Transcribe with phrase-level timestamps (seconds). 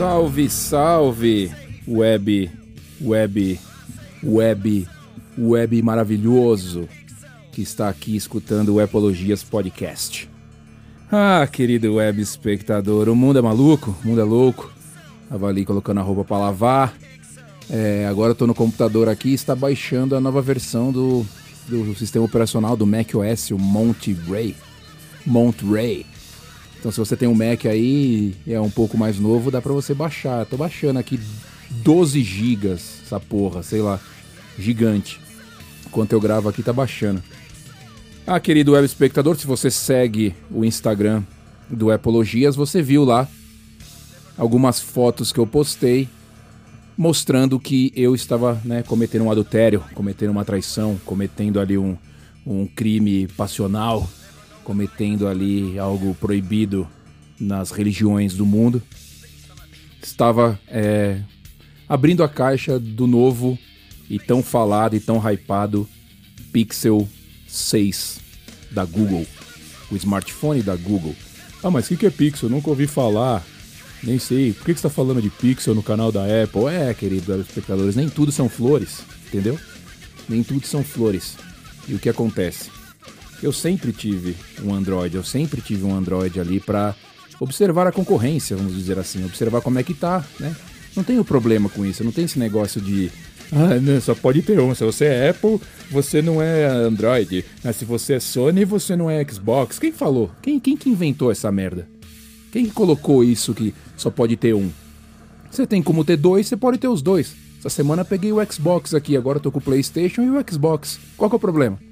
[0.00, 1.52] Salve, salve,
[1.86, 2.50] web,
[3.02, 3.60] web,
[4.24, 4.88] web,
[5.36, 6.88] web maravilhoso
[7.52, 10.26] que está aqui escutando o Epologias Podcast.
[11.12, 14.72] Ah, querido web espectador, o mundo é maluco, o mundo é louco.
[15.28, 16.94] Tava ali colocando a roupa para lavar.
[17.68, 21.26] É, agora eu tô no computador aqui está baixando a nova versão do,
[21.68, 24.56] do sistema operacional do macOS, o Monterey.
[25.26, 26.06] Monterey.
[26.80, 29.72] Então se você tem um Mac aí e é um pouco mais novo, dá para
[29.72, 30.46] você baixar.
[30.46, 31.20] Tô baixando aqui
[31.70, 34.00] 12 gigas, essa porra, sei lá,
[34.58, 35.20] gigante.
[35.86, 37.22] Enquanto eu gravo aqui tá baixando.
[38.26, 41.22] Ah, querido web espectador, se você segue o Instagram
[41.68, 43.28] do Epologias, você viu lá
[44.38, 46.08] algumas fotos que eu postei
[46.96, 51.96] mostrando que eu estava né, cometendo um adultério, cometendo uma traição, cometendo ali um,
[52.46, 54.08] um crime passional
[54.64, 56.88] cometendo ali algo proibido
[57.38, 58.82] nas religiões do mundo,
[60.02, 61.20] estava é,
[61.88, 63.58] abrindo a caixa do novo
[64.08, 65.88] e tão falado e tão hypado
[66.52, 67.08] Pixel
[67.46, 68.20] 6
[68.70, 69.26] da Google,
[69.90, 71.14] o smartphone da Google.
[71.62, 72.48] Ah, mas o que é Pixel?
[72.48, 73.44] nunca ouvi falar.
[74.02, 74.52] Nem sei.
[74.52, 76.66] Por que você está falando de Pixel no canal da Apple?
[76.66, 79.58] É, queridos espectadores, nem tudo são flores, entendeu?
[80.28, 81.36] Nem tudo são flores.
[81.86, 82.70] E o que acontece?
[83.42, 86.94] Eu sempre tive um Android, eu sempre tive um Android ali para
[87.38, 90.54] observar a concorrência, vamos dizer assim, observar como é que tá, né?
[90.94, 93.10] Não tenho problema com isso, não tem esse negócio de
[93.52, 94.74] ah, não, só pode ter um.
[94.74, 95.60] Se você é Apple,
[95.90, 97.44] você não é Android.
[97.64, 99.78] Mas se você é Sony, você não é Xbox.
[99.78, 100.30] Quem falou?
[100.40, 101.88] Quem, quem que inventou essa merda?
[102.52, 104.70] Quem que colocou isso que só pode ter um?
[105.50, 107.34] Você tem como ter dois, você pode ter os dois.
[107.58, 110.98] Essa semana peguei o Xbox aqui, agora tô com o PlayStation e o Xbox.
[111.16, 111.89] Qual que é o problema?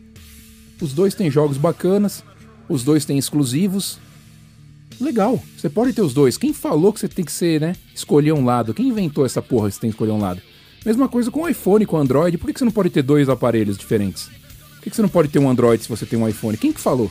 [0.81, 2.23] Os dois têm jogos bacanas,
[2.69, 3.99] os dois têm exclusivos.
[5.01, 6.37] Legal, você pode ter os dois.
[6.37, 7.75] Quem falou que você tem que ser, né?
[7.95, 8.75] Escolher um lado?
[8.75, 10.41] Quem inventou essa porra que você tem que escolher um lado?
[10.85, 12.39] Mesma coisa com o iPhone, com o Android.
[12.39, 14.29] Por que você não pode ter dois aparelhos diferentes?
[14.77, 16.57] Por que você não pode ter um Android se você tem um iPhone?
[16.57, 17.11] Quem que falou?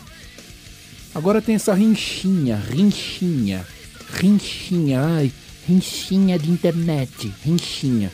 [1.14, 3.66] Agora tem essa rinchinha, rinchinha,
[4.14, 5.32] rinchinha, ai,
[5.68, 8.12] rinchinha de internet, rinchinha.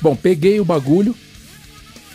[0.00, 1.14] Bom, peguei o bagulho,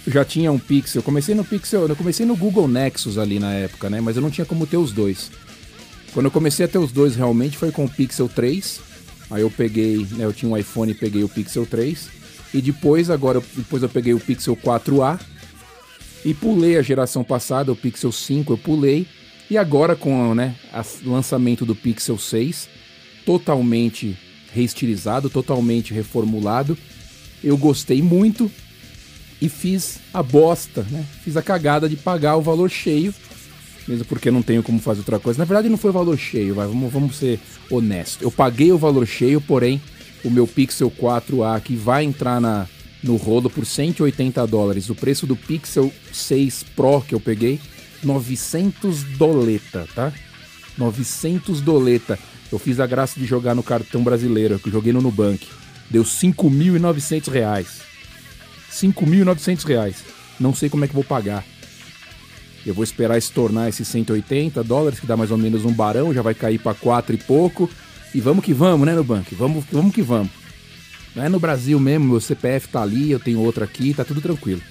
[0.08, 1.04] já tinha um Pixel.
[1.04, 4.02] Comecei no Pixel, eu comecei no Google Nexus ali na época, né?
[4.02, 5.32] Mas eu não tinha como ter os dois.
[6.14, 8.82] Quando eu comecei a ter os dois realmente foi com o Pixel 3.
[9.32, 12.10] Aí eu peguei, né, eu tinha um iPhone e peguei o Pixel 3.
[12.54, 15.20] E depois, agora, depois eu peguei o Pixel 4A
[16.26, 19.08] e pulei a geração passada, o Pixel 5 eu pulei.
[19.50, 20.56] E agora com né,
[21.06, 22.68] o lançamento do Pixel 6,
[23.26, 24.18] totalmente
[24.52, 26.78] reestilizado, totalmente reformulado,
[27.44, 28.52] eu gostei muito
[29.42, 31.06] e fiz a bosta, né?
[31.24, 33.14] Fiz a cagada de pagar o valor cheio,
[33.88, 35.40] mesmo porque não tenho como fazer outra coisa.
[35.40, 37.40] Na verdade, não foi o valor cheio, vai, vamos, vamos ser
[37.70, 38.22] honestos.
[38.22, 39.82] Eu paguei o valor cheio, porém,
[40.24, 42.68] o meu Pixel 4A que vai entrar na,
[43.02, 44.90] no rolo por 180 dólares.
[44.90, 47.60] O preço do Pixel 6 Pro que eu peguei,
[48.04, 50.12] 900 doleta, tá?
[50.78, 52.20] 900 doleta.
[52.52, 55.48] Eu fiz a graça de jogar no cartão brasileiro, que eu joguei no Nubank.
[55.90, 57.89] Deu 5.900 reais.
[58.72, 60.04] 5.900 reais.
[60.40, 61.44] Não sei como é que vou pagar.
[62.66, 66.22] Eu vou esperar estornar esses 180 dólares, que dá mais ou menos um barão, já
[66.22, 67.70] vai cair para 4 e pouco.
[68.14, 69.36] E vamos que vamos, né, no banco?
[69.36, 70.32] Vamos, vamos que vamos.
[71.16, 74.22] Não é no Brasil mesmo, meu CPF tá ali, eu tenho outro aqui, tá tudo
[74.22, 74.62] tranquilo.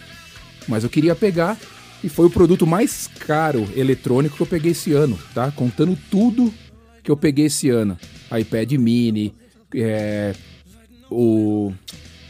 [0.66, 1.56] Mas eu queria pegar
[2.02, 5.50] e foi o produto mais caro eletrônico que eu peguei esse ano, tá?
[5.50, 6.52] Contando tudo
[7.02, 7.98] que eu peguei esse ano.
[8.30, 9.34] iPad mini,
[9.74, 10.34] é,
[11.10, 11.72] o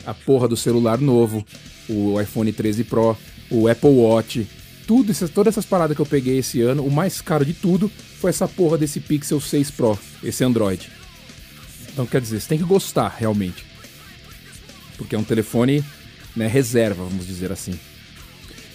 [0.07, 1.45] a porra do celular novo,
[1.89, 3.17] o iPhone 13 Pro,
[3.51, 4.47] o Apple Watch,
[4.87, 7.91] tudo todas essas paradas que eu peguei esse ano, o mais caro de tudo
[8.21, 10.91] foi essa porra desse Pixel 6 Pro, esse Android.
[11.93, 13.65] Então quer dizer, você tem que gostar realmente.
[14.97, 15.85] Porque é um telefone
[16.35, 17.79] né, reserva, vamos dizer assim.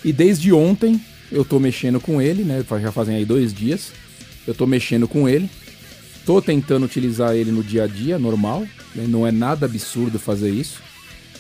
[0.04, 1.00] E desde ontem
[1.32, 2.64] eu tô mexendo com ele, né?
[2.82, 3.92] Já fazem aí dois dias.
[4.46, 5.50] Eu tô mexendo com ele.
[6.26, 8.68] Tô tentando utilizar ele no dia a dia, normal.
[8.94, 9.06] Né?
[9.08, 10.82] Não é nada absurdo fazer isso.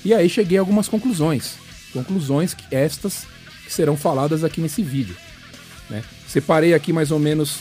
[0.06, 1.56] E aí cheguei a algumas conclusões.
[1.94, 3.26] Conclusões que estas
[3.66, 5.16] que serão faladas aqui nesse vídeo.
[5.90, 6.04] Né?
[6.28, 7.60] Separei aqui mais ou menos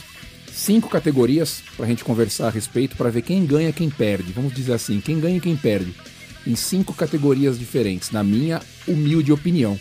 [0.53, 4.33] cinco categorias para a gente conversar a respeito, para ver quem ganha quem perde.
[4.33, 5.95] Vamos dizer assim, quem ganha e quem perde.
[6.47, 9.79] Em cinco categorias diferentes, na minha humilde opinião.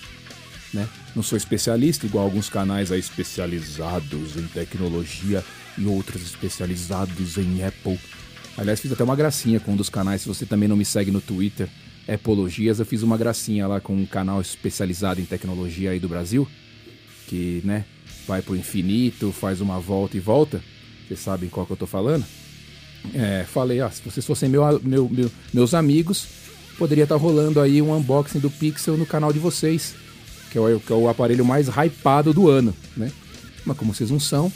[0.74, 0.88] Né?
[1.16, 5.44] Não sou especialista, igual alguns canais aí especializados em tecnologia
[5.78, 8.00] e outros especializados em Apple.
[8.58, 10.22] Aliás, fiz até uma gracinha com um dos canais.
[10.22, 11.68] Se você também não me segue no Twitter,
[12.08, 16.48] Epologias, eu fiz uma gracinha lá com um canal especializado em tecnologia aí do Brasil,
[17.28, 17.86] que, né,
[18.28, 20.62] vai pro infinito, faz uma volta e volta.
[21.08, 22.26] Vocês sabem qual que eu tô falando?
[23.14, 26.28] É, falei, ó, se vocês fossem meu, meu, meu, meus amigos,
[26.78, 29.96] poderia estar tá rolando aí um unboxing do Pixel no canal de vocês,
[30.52, 33.12] que é o, que é o aparelho mais hypado do ano, né?
[33.66, 34.52] Mas como vocês não são,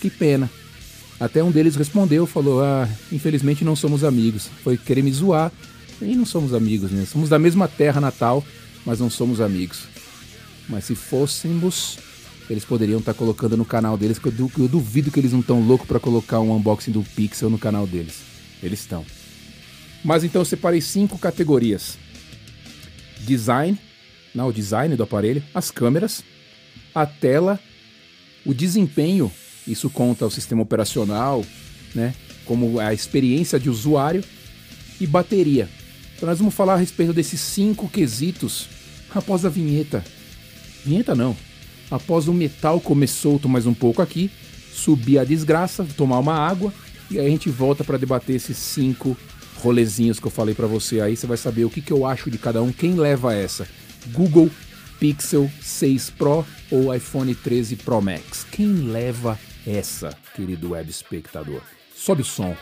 [0.00, 0.50] que pena.
[1.18, 4.50] Até um deles respondeu, falou: Ah, infelizmente não somos amigos.
[4.64, 5.52] Foi querer me zoar.
[6.04, 7.04] E não somos amigos, né?
[7.04, 8.44] Somos da mesma terra natal,
[8.84, 9.84] mas não somos amigos.
[10.68, 11.98] Mas se fôssemos,
[12.48, 15.40] eles poderiam estar tá colocando no canal deles, que eu, eu duvido que eles não
[15.40, 18.20] estão loucos para colocar um unboxing do Pixel no canal deles.
[18.62, 19.04] Eles estão.
[20.04, 21.98] Mas então eu separei cinco categorias:
[23.20, 23.78] design,
[24.34, 26.24] não, o design do aparelho, as câmeras,
[26.94, 27.60] a tela,
[28.44, 29.30] o desempenho,
[29.66, 31.44] isso conta o sistema operacional,
[31.94, 32.14] né?
[32.44, 34.24] Como a experiência de usuário
[35.00, 35.68] e bateria.
[36.22, 38.68] Então nós vamos falar a respeito desses cinco quesitos
[39.12, 40.04] após a vinheta.
[40.84, 41.36] Vinheta não,
[41.90, 44.30] Após o metal comer solto mais um pouco aqui,
[44.72, 46.72] subir a desgraça, tomar uma água
[47.10, 49.16] e aí a gente volta para debater esses cinco
[49.56, 51.16] rolezinhos que eu falei para você aí.
[51.16, 53.66] Você vai saber o que, que eu acho de cada um, quem leva essa.
[54.12, 54.48] Google
[55.00, 58.46] Pixel 6 Pro ou iPhone 13 Pro Max.
[58.48, 59.36] Quem leva
[59.66, 61.62] essa, querido web espectador?
[61.96, 62.56] Sobe o som.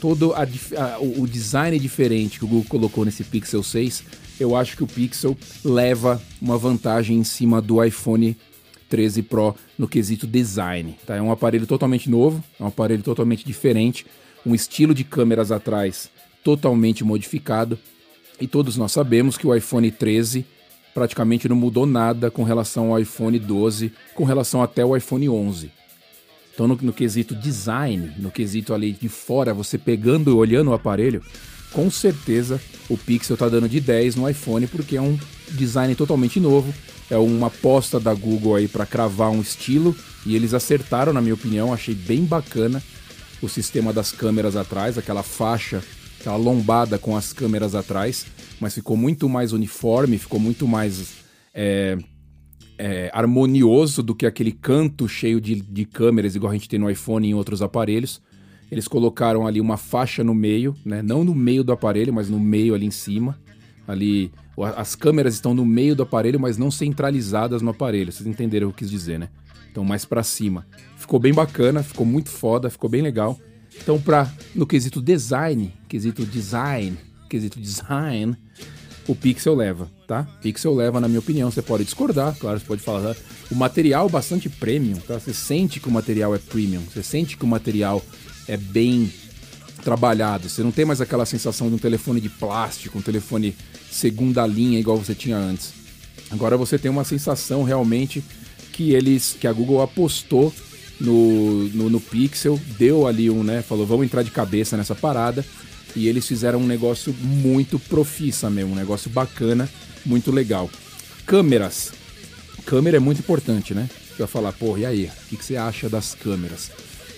[0.00, 4.02] todo a, a, o design diferente que o Google colocou nesse Pixel 6
[4.40, 8.34] eu acho que o Pixel leva uma vantagem em cima do iPhone
[8.88, 10.96] 13 Pro no quesito design.
[11.06, 11.14] Tá?
[11.14, 14.06] É um aparelho totalmente novo, é um aparelho totalmente diferente,
[14.44, 16.10] um estilo de câmeras atrás
[16.42, 17.78] totalmente modificado.
[18.40, 20.46] E todos nós sabemos que o iPhone 13
[20.94, 25.70] praticamente não mudou nada com relação ao iPhone 12, com relação até o iPhone 11.
[26.52, 30.74] Então, no, no quesito design, no quesito ali de fora, você pegando e olhando o
[30.74, 31.22] aparelho,
[31.72, 35.18] com certeza o Pixel está dando de 10 no iPhone porque é um
[35.50, 36.72] design totalmente novo,
[37.08, 39.94] é uma aposta da Google aí para cravar um estilo
[40.26, 42.82] e eles acertaram na minha opinião, achei bem bacana
[43.42, 45.82] o sistema das câmeras atrás, aquela faixa,
[46.20, 48.26] aquela lombada com as câmeras atrás,
[48.60, 51.14] mas ficou muito mais uniforme, ficou muito mais
[51.54, 51.96] é,
[52.78, 56.90] é, harmonioso do que aquele canto cheio de, de câmeras igual a gente tem no
[56.90, 58.20] iPhone e em outros aparelhos.
[58.70, 61.02] Eles colocaram ali uma faixa no meio, né?
[61.02, 63.38] Não no meio do aparelho, mas no meio ali em cima.
[63.86, 64.32] Ali,
[64.76, 68.12] as câmeras estão no meio do aparelho, mas não centralizadas no aparelho.
[68.12, 69.28] Vocês entenderam o que eu quis dizer, né?
[69.70, 70.66] Então mais para cima.
[70.96, 73.38] Ficou bem bacana, ficou muito foda, ficou bem legal.
[73.80, 76.96] Então para no quesito design, quesito design,
[77.28, 78.36] quesito design,
[79.06, 80.24] o Pixel leva, tá?
[80.40, 83.14] Pixel leva, na minha opinião, você pode discordar, claro, você pode falar.
[83.14, 83.20] Tá?
[83.50, 85.18] O material bastante premium, tá?
[85.18, 88.02] Você sente que o material é premium, você sente que o material
[88.48, 89.12] é bem
[89.80, 90.48] trabalhado.
[90.48, 93.56] Você não tem mais aquela sensação de um telefone de plástico, um telefone
[93.90, 95.72] segunda linha igual você tinha antes.
[96.30, 98.22] Agora você tem uma sensação realmente
[98.72, 100.52] que eles, que a Google apostou
[101.00, 103.62] no, no, no Pixel, deu ali um, né?
[103.62, 105.44] Falou, vamos entrar de cabeça nessa parada.
[105.96, 109.68] E eles fizeram um negócio muito profissa mesmo, um negócio bacana,
[110.06, 110.70] muito legal.
[111.26, 111.92] Câmeras.
[112.64, 113.88] Câmera é muito importante, né?
[114.10, 115.04] Você vai falar, porra, e aí?
[115.06, 116.70] O que, que você acha das câmeras?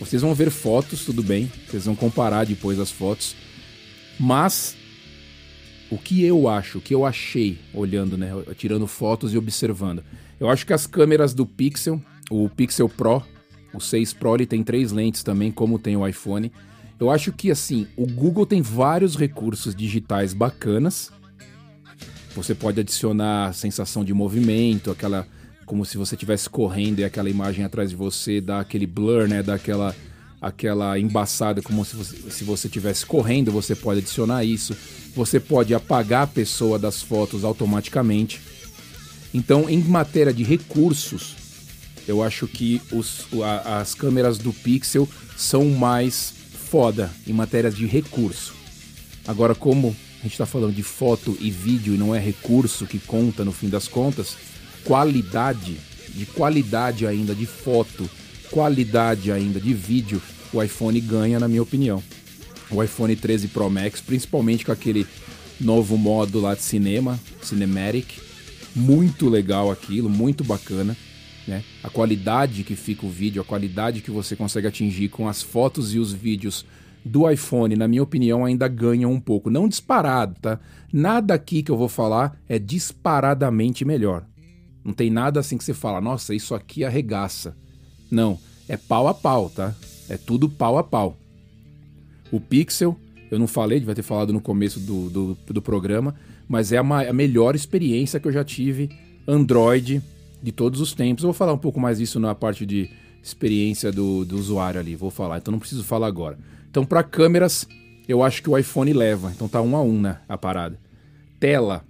[0.03, 1.51] Vocês vão ver fotos, tudo bem.
[1.69, 3.37] Vocês vão comparar depois as fotos.
[4.19, 4.77] Mas
[5.91, 10.03] o que eu acho, o que eu achei olhando, né, tirando fotos e observando.
[10.41, 13.23] Eu acho que as câmeras do Pixel, o Pixel Pro,
[13.73, 16.51] o 6 Pro, ele tem três lentes também, como tem o iPhone.
[16.99, 21.13] Eu acho que assim, o Google tem vários recursos digitais bacanas.
[22.35, 25.29] Você pode adicionar sensação de movimento, aquela
[25.73, 29.43] como se você estivesse correndo e aquela imagem atrás de você dá aquele blur, né,
[29.43, 29.97] dá aquela
[30.39, 34.77] aquela embaçada como se você se você estivesse correndo, você pode adicionar isso.
[35.17, 38.39] Você pode apagar a pessoa das fotos automaticamente.
[39.33, 41.37] Então, em matéria de recursos,
[42.07, 46.35] eu acho que os, a, as câmeras do Pixel são mais
[46.69, 48.53] foda em matéria de recurso.
[49.27, 52.99] Agora, como a gente está falando de foto e vídeo e não é recurso que
[52.99, 54.37] conta no fim das contas,
[54.85, 55.79] qualidade,
[56.15, 58.09] de qualidade ainda de foto,
[58.51, 60.21] qualidade ainda de vídeo,
[60.53, 62.03] o iPhone ganha, na minha opinião.
[62.71, 65.07] O iPhone 13 Pro Max, principalmente com aquele
[65.61, 68.19] novo modo lá de cinema, Cinematic,
[68.75, 70.97] muito legal aquilo, muito bacana.
[71.47, 71.63] Né?
[71.83, 75.95] A qualidade que fica o vídeo, a qualidade que você consegue atingir com as fotos
[75.95, 76.65] e os vídeos
[77.05, 79.51] do iPhone, na minha opinião, ainda ganham um pouco.
[79.51, 80.61] Não disparado, tá?
[80.93, 84.25] Nada aqui que eu vou falar é disparadamente melhor.
[84.85, 87.57] Não tem nada assim que você fala, nossa, isso aqui arregaça.
[88.11, 89.75] Não, é pau a pau, tá?
[90.09, 91.17] É tudo pau a pau.
[92.31, 92.97] O Pixel,
[93.31, 96.15] eu não falei, devia ter falado no começo do, do, do programa,
[96.49, 98.91] mas é a, a, melhor experiência que eu já tive
[99.27, 100.03] Android
[100.43, 101.23] de todos os tempos.
[101.23, 102.91] Eu vou falar um pouco mais disso na parte de
[103.23, 106.39] experiência do, do usuário ali, vou falar, então não preciso falar agora.
[106.69, 107.69] Então, para câmeras,
[108.09, 110.79] eu acho que o iPhone leva, então tá um a um, né, a parada.
[111.39, 111.85] Tela,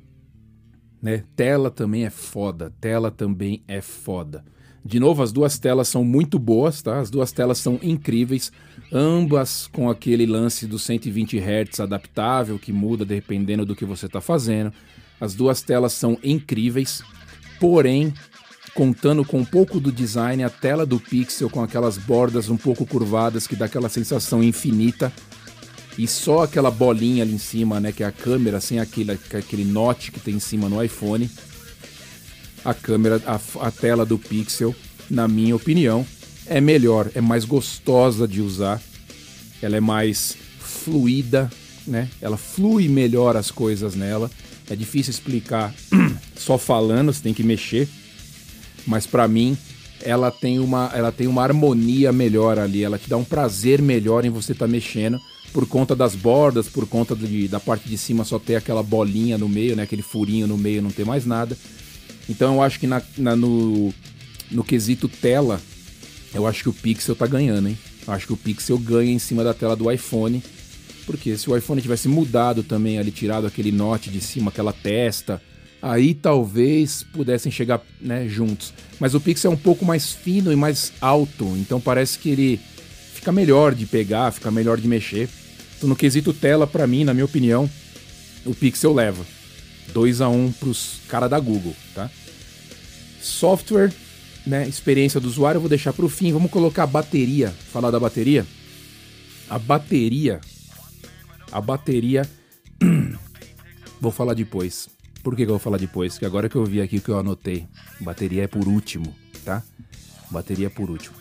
[1.03, 1.25] né?
[1.35, 4.45] Tela também é foda, tela também é foda.
[4.85, 6.99] De novo, as duas telas são muito boas, tá?
[6.99, 8.51] As duas telas são incríveis,
[8.93, 14.21] ambas com aquele lance do 120 Hz adaptável que muda dependendo do que você está
[14.21, 14.73] fazendo.
[15.21, 17.03] As duas telas são incríveis,
[17.61, 18.13] porém,
[18.75, 22.85] contando com um pouco do design, a tela do Pixel com aquelas bordas um pouco
[22.85, 25.13] curvadas que dá aquela sensação infinita
[25.99, 29.65] e só aquela bolinha ali em cima, né, que é a câmera sem aquele aquele
[29.65, 31.31] note que tem em cima no iPhone
[32.65, 34.75] a câmera, a, a tela do Pixel,
[35.11, 36.07] na minha opinião,
[36.47, 38.81] é melhor, é mais gostosa de usar,
[39.61, 41.51] ela é mais fluida,
[41.87, 42.09] né?
[42.21, 44.31] Ela flui melhor as coisas nela.
[44.71, 45.75] É difícil explicar
[46.37, 47.89] só falando, você tem que mexer.
[48.87, 49.57] Mas para mim,
[50.01, 54.25] ela tem uma ela tem uma harmonia melhor ali, ela te dá um prazer melhor
[54.25, 55.21] em você estar tá mexendo
[55.53, 59.37] por conta das bordas, por conta de, da parte de cima só ter aquela bolinha
[59.37, 61.57] no meio, né, aquele furinho no meio, não ter mais nada.
[62.29, 63.93] Então eu acho que na, na, no,
[64.51, 65.61] no quesito tela,
[66.35, 67.79] eu acho que o Pixel tá ganhando, hein?
[68.07, 70.43] Eu acho que o Pixel ganha em cima da tela do iPhone.
[71.05, 75.43] Porque se o iPhone tivesse mudado também ali, tirado aquele note de cima, aquela testa,
[75.81, 78.73] aí talvez pudessem chegar né, juntos.
[79.01, 82.61] Mas o Pixel é um pouco mais fino e mais alto, então parece que ele
[83.15, 85.29] fica melhor de pegar, fica melhor de mexer.
[85.83, 87.69] No quesito tela, para mim, na minha opinião,
[88.45, 89.25] o Pixel leva.
[89.93, 92.11] 2 a 1 um pros cara da Google, tá?
[93.21, 93.93] Software,
[94.47, 96.33] né, experiência do usuário, eu vou deixar para o fim.
[96.33, 98.47] Vamos colocar a bateria, falar da bateria.
[99.51, 100.41] A bateria,
[101.51, 102.29] a bateria,
[104.01, 104.89] vou falar depois.
[105.23, 106.15] Por que, que eu vou falar depois?
[106.15, 107.67] Porque agora que eu vi aqui que eu anotei,
[108.01, 109.62] bateria é por último, tá?
[110.31, 111.17] Bateria é por último.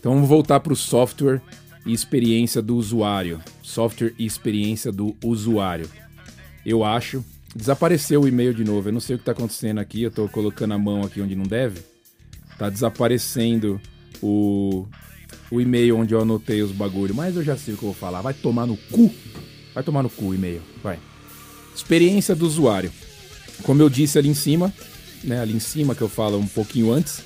[0.00, 1.42] Então vamos voltar para o software
[1.88, 3.40] e experiência do usuário.
[3.62, 5.90] Software e experiência do usuário.
[6.64, 8.88] Eu acho Desapareceu o e-mail de novo.
[8.88, 10.02] Eu não sei o que está acontecendo aqui.
[10.02, 11.80] Eu estou colocando a mão aqui onde não deve.
[12.58, 13.80] Tá desaparecendo
[14.22, 14.86] o,
[15.50, 17.14] o e-mail onde eu anotei os bagulho.
[17.14, 18.20] Mas eu já sei o que eu vou falar.
[18.20, 19.12] Vai tomar no cu.
[19.74, 20.60] Vai tomar no cu o e-mail.
[20.82, 20.98] Vai.
[21.74, 22.92] Experiência do usuário.
[23.62, 24.72] Como eu disse ali em cima,
[25.24, 25.40] né?
[25.40, 27.22] Ali em cima que eu falo um pouquinho antes.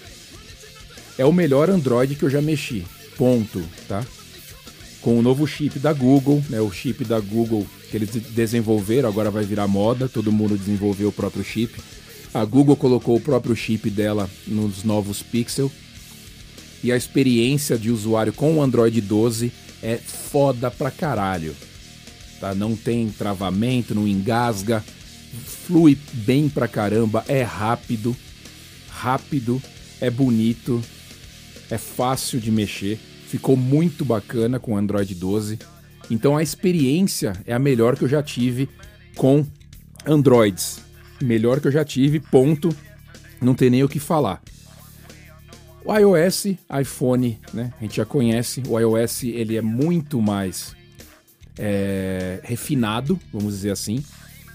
[1.18, 2.86] É o melhor Android que eu já mexi.
[3.18, 4.04] Ponto, tá?
[5.02, 6.60] Com o novo chip da Google, né?
[6.60, 11.12] O chip da Google que eles desenvolveram, agora vai virar moda, todo mundo desenvolveu o
[11.12, 11.78] próprio chip.
[12.32, 15.70] A Google colocou o próprio chip dela nos novos Pixel.
[16.82, 21.54] E a experiência de usuário com o Android 12 é foda pra caralho.
[22.40, 22.54] Tá?
[22.54, 24.82] Não tem travamento, não engasga,
[25.66, 28.16] flui bem pra caramba, é rápido,
[28.88, 29.62] rápido,
[30.00, 30.82] é bonito,
[31.70, 32.98] é fácil de mexer.
[33.32, 35.58] Ficou muito bacana com o Android 12.
[36.10, 38.68] Então a experiência é a melhor que eu já tive
[39.16, 39.46] com
[40.04, 40.82] Androids.
[41.22, 42.68] Melhor que eu já tive, ponto.
[43.40, 44.42] Não tem nem o que falar.
[45.82, 47.72] O iOS, iPhone, né?
[47.78, 48.62] A gente já conhece.
[48.68, 50.76] O iOS ele é muito mais
[51.58, 54.04] é, refinado, vamos dizer assim.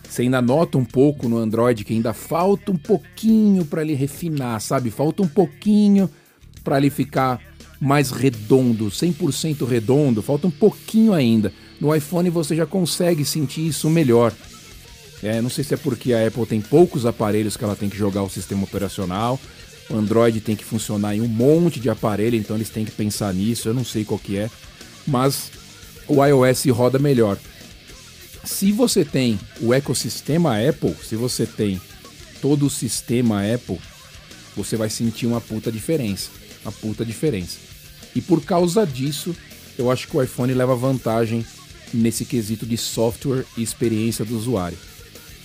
[0.08, 4.62] Você ainda nota um pouco no Android que ainda falta um pouquinho para ele refinar,
[4.62, 4.92] sabe?
[4.92, 6.08] Falta um pouquinho
[6.64, 7.42] para ele ficar
[7.80, 11.54] mais redondo, 100% redondo, falta um pouquinho ainda.
[11.80, 14.34] No iPhone você já consegue sentir isso melhor.
[15.22, 17.98] É, não sei se é porque a Apple tem poucos aparelhos que ela tem que
[17.98, 19.40] jogar o sistema operacional,
[19.90, 23.34] o Android tem que funcionar em um monte de aparelho, então eles têm que pensar
[23.34, 24.50] nisso, eu não sei qual que é,
[25.08, 25.52] mas
[26.08, 27.38] o iOS roda melhor.
[28.44, 31.82] Se você tem o ecossistema Apple, se você tem
[32.42, 33.80] todo o sistema Apple,
[34.56, 36.30] você vai sentir uma puta diferença,
[36.64, 37.67] uma puta diferença.
[38.18, 39.36] E por causa disso,
[39.78, 41.46] eu acho que o iPhone leva vantagem
[41.94, 44.78] nesse quesito de software e experiência do usuário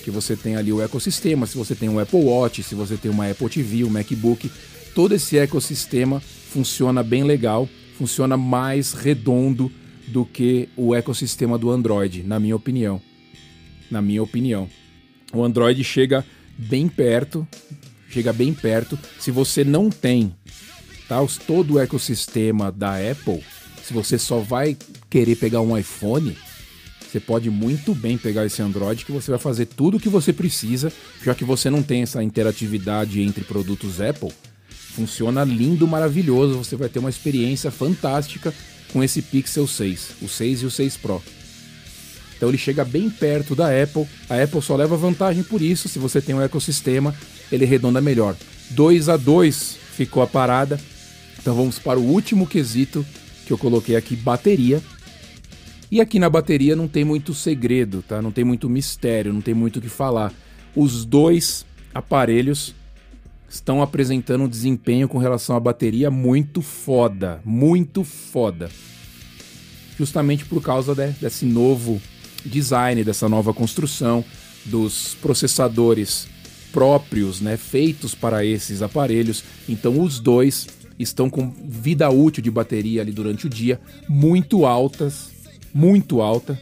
[0.02, 3.11] que você tem ali o ecossistema, se você tem um Apple Watch, se você tem
[3.11, 4.50] uma Apple TV, um MacBook,
[4.95, 9.71] todo esse ecossistema funciona bem legal, funciona mais redondo
[10.09, 13.00] do que o ecossistema do Android, na minha opinião.
[13.91, 14.69] Na minha opinião.
[15.33, 16.25] O Android chega
[16.59, 17.47] bem perto,
[18.11, 18.99] chega bem perto.
[19.19, 20.35] Se você não tem
[21.47, 23.42] todo o ecossistema da Apple,
[23.85, 24.76] se você só vai
[25.11, 26.37] querer pegar um iPhone,
[27.11, 30.33] você pode muito bem pegar esse Android que você vai fazer tudo o que você
[30.33, 30.92] precisa,
[31.23, 34.33] já que você não tem essa interatividade entre produtos Apple.
[34.69, 38.52] Funciona lindo, maravilhoso, você vai ter uma experiência fantástica
[38.92, 41.23] com esse Pixel 6, o 6 e o 6 Pro.
[42.37, 44.07] Então ele chega bem perto da Apple.
[44.28, 45.88] A Apple só leva vantagem por isso.
[45.88, 47.14] Se você tem um ecossistema,
[47.52, 48.35] ele redonda melhor.
[48.71, 50.81] 2 a 2 ficou a parada.
[51.43, 53.05] Então vamos para o último quesito
[53.45, 54.81] que eu coloquei aqui, bateria.
[55.91, 58.23] E aqui na bateria não tem muito segredo, tá?
[58.23, 60.33] Não tem muito mistério, não tem muito o que falar.
[60.75, 62.75] Os dois aparelhos
[63.49, 68.71] estão apresentando um desempenho com relação à bateria muito foda, muito foda.
[69.99, 72.00] Justamente por causa de, desse novo
[72.47, 74.25] design, dessa nova construção,
[74.65, 76.28] dos processadores
[76.73, 79.45] próprios, né, feitos para esses aparelhos.
[79.69, 80.67] Então os dois
[81.02, 85.30] estão com vida útil de bateria ali durante o dia muito altas,
[85.75, 86.60] muito alta,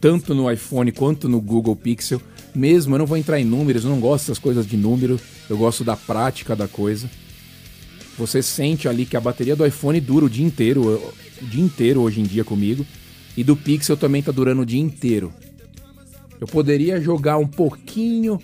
[0.00, 2.20] tanto no iPhone quanto no Google Pixel.
[2.54, 5.18] Mesmo, eu não vou entrar em números, eu não gosto dessas coisas de número,
[5.48, 7.08] eu gosto da prática da coisa.
[8.18, 12.02] Você sente ali que a bateria do iPhone dura o dia inteiro, o dia inteiro
[12.02, 12.84] hoje em dia comigo,
[13.36, 15.32] e do Pixel também tá durando o dia inteiro.
[16.38, 18.38] Eu poderia jogar um pouquinho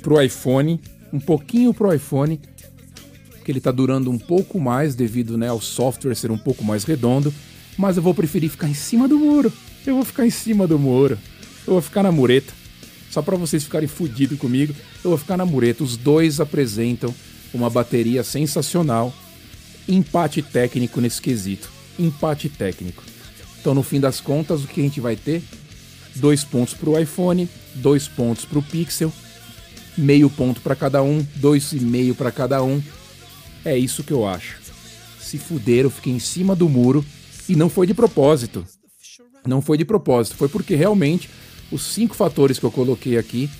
[0.00, 0.80] pro iPhone,
[1.12, 2.40] um pouquinho pro iPhone,
[3.46, 6.82] que ele tá durando um pouco mais devido né, ao software ser um pouco mais
[6.82, 7.32] redondo,
[7.78, 9.52] mas eu vou preferir ficar em cima do muro.
[9.86, 11.16] Eu vou ficar em cima do muro.
[11.64, 12.52] Eu vou ficar na mureta.
[13.08, 15.84] Só para vocês ficarem fudidos comigo, eu vou ficar na mureta.
[15.84, 17.14] Os dois apresentam
[17.54, 19.14] uma bateria sensacional.
[19.86, 21.70] Empate técnico nesse quesito.
[21.96, 23.04] Empate técnico.
[23.60, 25.40] Então, no fim das contas, o que a gente vai ter?
[26.16, 29.12] Dois pontos para o iPhone, dois pontos para o Pixel,
[29.96, 32.82] meio ponto para cada um, dois e meio para cada um.
[33.66, 34.58] É isso que eu acho.
[35.20, 37.04] Se fuderam, fiquei em cima do muro
[37.48, 38.64] e não foi de propósito.
[39.44, 41.28] Não foi de propósito, foi porque realmente
[41.72, 43.50] os cinco fatores que eu coloquei aqui,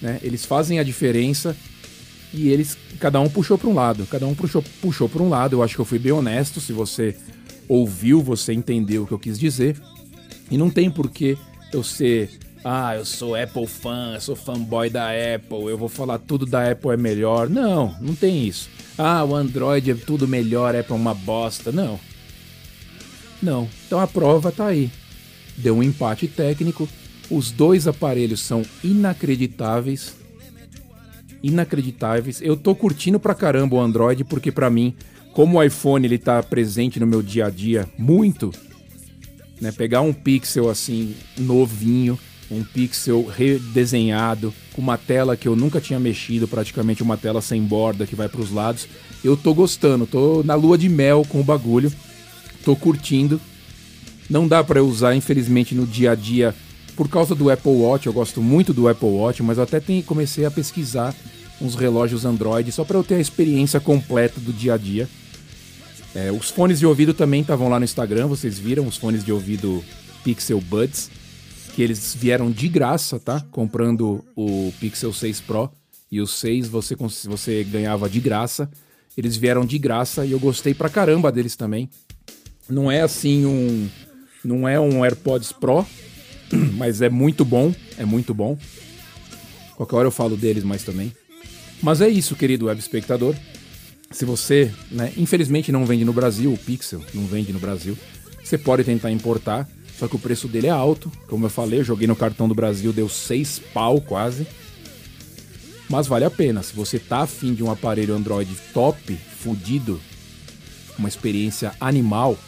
[0.00, 1.54] né, eles fazem a diferença
[2.32, 5.56] e eles cada um puxou para um lado, cada um puxou puxou para um lado.
[5.56, 6.58] Eu acho que eu fui bem honesto.
[6.58, 7.14] Se você
[7.68, 9.76] ouviu, você entendeu o que eu quis dizer.
[10.50, 11.36] E não tem porquê
[11.70, 12.30] eu ser,
[12.64, 16.70] ah, eu sou Apple fã, eu sou fanboy da Apple, eu vou falar tudo da
[16.70, 17.48] Apple é melhor.
[17.48, 18.68] Não, não tem isso.
[18.98, 21.72] Ah, o Android é tudo melhor, Apple é uma bosta.
[21.72, 21.98] Não.
[23.42, 23.68] Não.
[23.86, 24.90] Então a prova está aí.
[25.56, 26.86] Deu um empate técnico.
[27.30, 30.14] Os dois aparelhos são inacreditáveis.
[31.42, 32.42] Inacreditáveis.
[32.42, 34.94] Eu tô curtindo pra caramba o Android porque para mim,
[35.32, 38.52] como o iPhone ele tá presente no meu dia a dia muito,
[39.58, 42.18] né, pegar um Pixel assim novinho,
[42.50, 47.62] um Pixel redesenhado, com uma tela que eu nunca tinha mexido, praticamente uma tela sem
[47.62, 48.88] borda que vai para os lados.
[49.22, 51.92] Eu tô gostando, tô na lua de mel com o bagulho
[52.64, 53.40] tô curtindo.
[54.28, 56.54] Não dá para usar, infelizmente, no dia a dia
[56.96, 58.06] por causa do Apple Watch.
[58.06, 61.14] Eu gosto muito do Apple Watch, mas eu até comecei a pesquisar
[61.60, 65.08] uns relógios Android só para eu ter a experiência completa do dia a dia.
[66.14, 69.30] É, os fones de ouvido também estavam lá no Instagram, vocês viram os fones de
[69.30, 69.84] ouvido
[70.24, 71.10] Pixel Buds,
[71.70, 73.40] que eles vieram de graça, tá?
[73.50, 75.70] Comprando o Pixel 6 Pro
[76.10, 78.70] e o 6 você, você ganhava de graça.
[79.16, 81.88] Eles vieram de graça e eu gostei pra caramba deles também.
[82.68, 83.88] Não é assim um.
[84.44, 85.86] Não é um AirPods Pro,
[86.76, 87.74] mas é muito bom.
[87.98, 88.56] É muito bom.
[89.76, 91.12] Qualquer hora eu falo deles mais também.
[91.82, 93.34] Mas é isso, querido web espectador.
[94.10, 97.96] Se você, né, infelizmente não vende no Brasil, o Pixel não vende no Brasil,
[98.42, 99.68] você pode tentar importar.
[100.00, 101.12] Só que o preço dele é alto.
[101.28, 104.46] Como eu falei, eu joguei no cartão do Brasil, deu 6 pau quase.
[105.90, 106.62] Mas vale a pena.
[106.62, 110.00] Se você tá afim de um aparelho Android top, fudido,
[110.98, 112.38] uma experiência animal,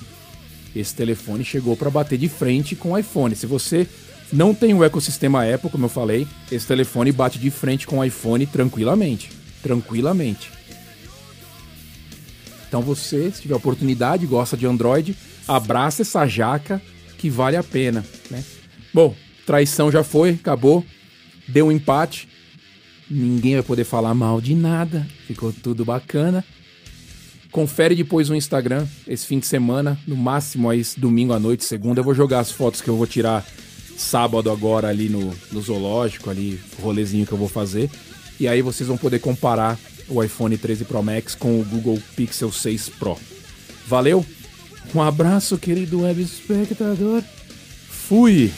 [0.75, 3.37] esse telefone chegou para bater de frente com o iPhone.
[3.37, 3.87] Se você
[4.33, 8.05] não tem o ecossistema Apple, como eu falei, esse telefone bate de frente com o
[8.05, 9.31] iPhone tranquilamente.
[9.63, 10.51] Tranquilamente.
[12.67, 15.15] Então você, se tiver oportunidade, gosta de Android,
[15.47, 16.81] abraça essa jaca
[17.23, 18.43] que vale a pena, né?
[18.93, 19.15] Bom,
[19.47, 20.85] traição já foi, acabou,
[21.47, 22.29] deu um empate.
[23.09, 26.45] Ninguém vai poder falar mal de nada, ficou tudo bacana.
[27.53, 32.01] Confere depois o Instagram, esse fim de semana, no máximo aí domingo à noite, segunda.
[32.01, 33.47] Eu vou jogar as fotos que eu vou tirar
[33.97, 37.89] sábado agora ali no, no zoológico, ali, rolezinho que eu vou fazer.
[38.41, 42.51] E aí vocês vão poder comparar o iPhone 13 Pro Max com o Google Pixel
[42.51, 43.17] 6 Pro.
[43.87, 44.27] Valeu?
[44.95, 47.23] Um abraço, querido web espectador.
[47.89, 48.53] Fui!